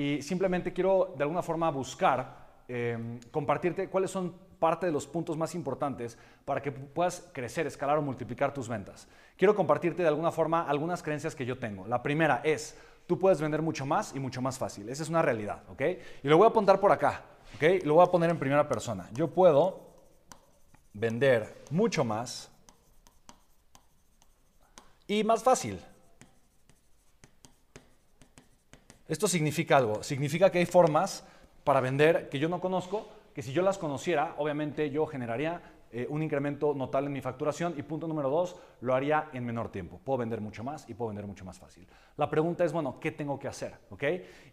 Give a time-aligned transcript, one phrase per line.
[0.00, 5.36] y simplemente quiero de alguna forma buscar, eh, compartirte cuáles son parte de los puntos
[5.36, 9.06] más importantes para que puedas crecer, escalar o multiplicar tus ventas.
[9.36, 11.86] Quiero compartirte de alguna forma algunas creencias que yo tengo.
[11.86, 14.88] La primera es, tú puedes vender mucho más y mucho más fácil.
[14.88, 15.82] Esa es una realidad, ¿ok?
[16.22, 17.22] Y lo voy a apuntar por acá,
[17.56, 17.84] ¿ok?
[17.84, 19.06] Lo voy a poner en primera persona.
[19.12, 19.80] Yo puedo
[20.94, 22.50] vender mucho más
[25.06, 25.78] y más fácil.
[29.10, 30.04] Esto significa algo.
[30.04, 31.26] Significa que hay formas
[31.64, 35.60] para vender que yo no conozco, que si yo las conociera, obviamente yo generaría
[35.90, 39.72] eh, un incremento notable en mi facturación y punto número dos, lo haría en menor
[39.72, 40.00] tiempo.
[40.04, 41.88] Puedo vender mucho más y puedo vender mucho más fácil.
[42.16, 43.74] La pregunta es, bueno, ¿qué tengo que hacer?
[43.90, 44.04] ¿Ok?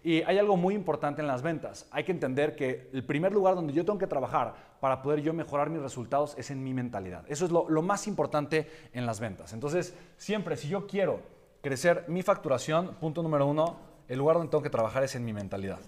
[0.04, 1.88] Y hay algo muy importante en las ventas.
[1.92, 5.34] Hay que entender que el primer lugar donde yo tengo que trabajar para poder yo
[5.34, 7.26] mejorar mis resultados es en mi mentalidad.
[7.28, 9.54] Eso es lo, lo más importante en las ventas.
[9.54, 11.20] Entonces, siempre, si yo quiero
[11.62, 15.34] crecer mi facturación, punto número uno, el lugar donde tengo que trabajar es en mi
[15.34, 15.80] mentalidad.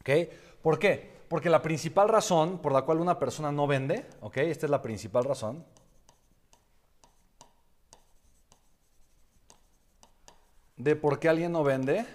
[0.00, 0.10] ¿Ok?
[0.62, 1.16] ¿Por qué?
[1.28, 4.36] Porque la principal razón por la cual una persona no vende, ¿ok?
[4.38, 5.64] Esta es la principal razón.
[10.76, 12.06] De por qué alguien no vende.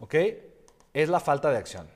[0.00, 0.14] ¿Ok?
[0.92, 1.95] Es la falta de acción.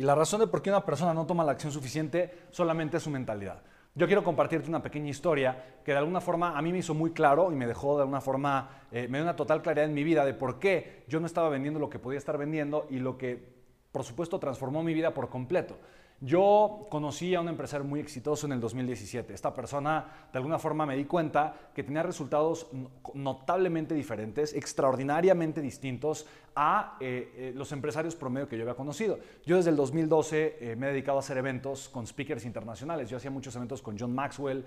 [0.00, 3.02] Y la razón de por qué una persona no toma la acción suficiente solamente es
[3.02, 3.60] su mentalidad.
[3.94, 7.10] Yo quiero compartirte una pequeña historia que de alguna forma a mí me hizo muy
[7.10, 10.02] claro y me dejó de alguna forma, eh, me dio una total claridad en mi
[10.02, 13.18] vida de por qué yo no estaba vendiendo lo que podía estar vendiendo y lo
[13.18, 13.52] que,
[13.92, 15.76] por supuesto, transformó mi vida por completo.
[16.22, 19.32] Yo conocí a un empresario muy exitoso en el 2017.
[19.32, 22.66] Esta persona, de alguna forma, me di cuenta que tenía resultados
[23.14, 29.18] notablemente diferentes, extraordinariamente distintos a eh, eh, los empresarios promedio que yo había conocido.
[29.46, 33.08] Yo desde el 2012 eh, me he dedicado a hacer eventos con speakers internacionales.
[33.08, 34.64] Yo hacía muchos eventos con John Maxwell,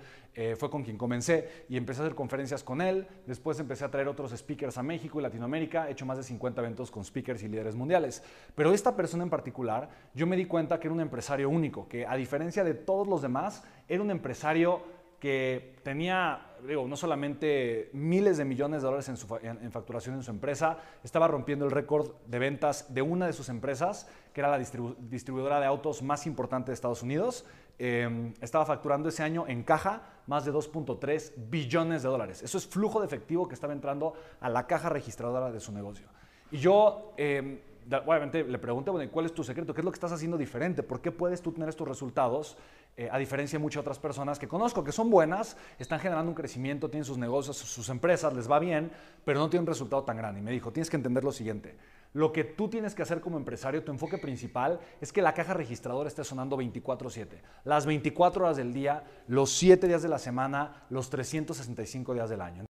[0.58, 3.06] fue con quien comencé y empecé a hacer conferencias con él.
[3.26, 5.88] Después empecé a traer otros speakers a México y Latinoamérica.
[5.88, 8.22] He hecho más de 50 eventos con speakers y líderes mundiales.
[8.56, 12.06] Pero esta persona en particular, yo me di cuenta que era un empresario único, que
[12.06, 14.82] a diferencia de todos los demás, era un empresario
[15.24, 20.76] que tenía, digo, no solamente miles de millones de dólares en, facturación en su empresa,
[21.02, 25.60] estaba rompiendo el récord de ventas de una de sus empresas, que era la distribuidora
[25.60, 27.46] de autos más importante de Estados Unidos.
[27.78, 32.42] Em, estaba facturando ese año en caja más de 2.3 billones de dólares.
[32.42, 36.06] Eso es flujo de efectivo que estaba entrando a la caja registradora de su negocio.
[36.50, 37.14] Y yo...
[37.16, 37.60] Em,
[38.06, 39.74] obviamente le pregunté, bueno, ¿cuál es tu secreto?
[39.74, 40.82] ¿Qué es lo que estás haciendo diferente?
[40.82, 42.56] ¿Por qué puedes tú tener estos resultados
[42.96, 46.34] eh, a diferencia de muchas otras personas que conozco que son buenas, están generando un
[46.34, 48.90] crecimiento, tienen sus negocios, sus empresas, les va bien,
[49.24, 50.40] pero no tienen un resultado tan grande?
[50.40, 51.76] Y me dijo, tienes que entender lo siguiente.
[52.12, 55.52] Lo que tú tienes que hacer como empresario, tu enfoque principal, es que la caja
[55.52, 57.42] registradora esté sonando 24/7.
[57.64, 62.40] Las 24 horas del día, los 7 días de la semana, los 365 días del
[62.40, 62.66] año.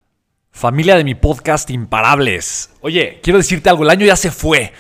[0.52, 2.72] Familia de mi podcast Imparables.
[2.82, 4.72] Oye, quiero decirte algo, el año ya se fue.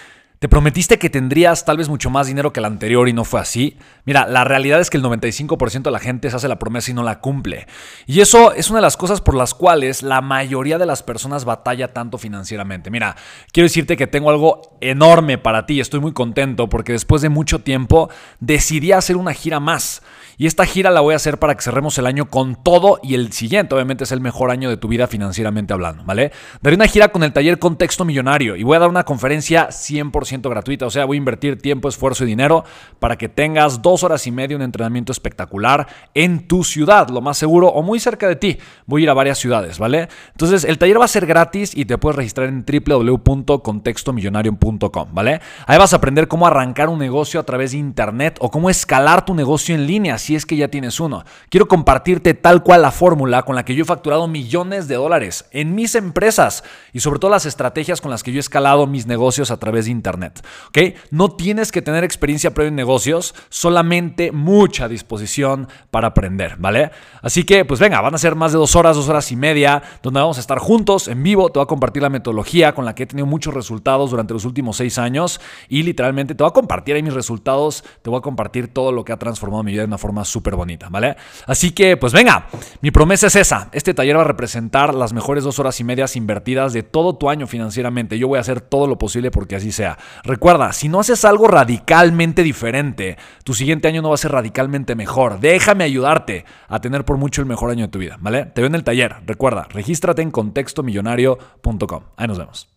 [0.41, 3.39] Te prometiste que tendrías tal vez mucho más dinero que el anterior y no fue
[3.39, 3.77] así.
[4.05, 6.95] Mira, la realidad es que el 95% de la gente se hace la promesa y
[6.95, 7.67] no la cumple.
[8.07, 11.45] Y eso es una de las cosas por las cuales la mayoría de las personas
[11.45, 12.89] batalla tanto financieramente.
[12.89, 13.15] Mira,
[13.51, 15.79] quiero decirte que tengo algo enorme para ti.
[15.79, 18.09] Estoy muy contento porque después de mucho tiempo
[18.39, 20.01] decidí hacer una gira más.
[20.39, 23.13] Y esta gira la voy a hacer para que cerremos el año con todo y
[23.13, 26.31] el siguiente obviamente es el mejor año de tu vida financieramente hablando, ¿vale?
[26.63, 30.30] Daré una gira con el taller Contexto Millonario y voy a dar una conferencia 100%
[30.31, 32.63] gratuita, o sea, voy a invertir tiempo, esfuerzo y dinero
[32.99, 37.37] para que tengas dos horas y media un entrenamiento espectacular en tu ciudad, lo más
[37.37, 38.57] seguro o muy cerca de ti.
[38.85, 40.07] Voy a ir a varias ciudades, ¿vale?
[40.31, 45.41] Entonces, el taller va a ser gratis y te puedes registrar en www.contextomillonario.com, ¿vale?
[45.67, 49.25] Ahí vas a aprender cómo arrancar un negocio a través de internet o cómo escalar
[49.25, 51.23] tu negocio en línea es que ya tienes uno.
[51.49, 55.45] Quiero compartirte tal cual la fórmula con la que yo he facturado millones de dólares
[55.51, 56.63] en mis empresas
[56.93, 59.85] y sobre todo las estrategias con las que yo he escalado mis negocios a través
[59.85, 60.20] de Internet.
[60.23, 60.95] ¿Ok?
[61.09, 66.91] No tienes que tener experiencia previa en negocios, solamente mucha disposición para aprender, ¿vale?
[67.21, 69.81] Así que, pues venga, van a ser más de dos horas, dos horas y media,
[70.01, 71.49] donde vamos a estar juntos en vivo.
[71.49, 74.45] Te voy a compartir la metodología con la que he tenido muchos resultados durante los
[74.45, 78.21] últimos seis años y literalmente te voy a compartir ahí mis resultados, te voy a
[78.21, 81.15] compartir todo lo que ha transformado mi vida de una forma súper bonita, ¿vale?
[81.47, 82.47] Así que, pues venga,
[82.81, 83.69] mi promesa es esa.
[83.71, 87.29] Este taller va a representar las mejores dos horas y medias invertidas de todo tu
[87.29, 88.17] año financieramente.
[88.17, 89.97] Yo voy a hacer todo lo posible porque así sea.
[90.23, 94.95] Recuerda, si no haces algo radicalmente diferente, tu siguiente año no va a ser radicalmente
[94.95, 95.39] mejor.
[95.39, 98.45] Déjame ayudarte a tener por mucho el mejor año de tu vida, ¿vale?
[98.45, 99.17] Te veo en el taller.
[99.25, 102.03] Recuerda, regístrate en contextomillonario.com.
[102.17, 102.70] Ahí nos vemos.